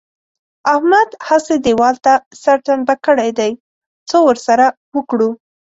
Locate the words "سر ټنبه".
2.43-2.95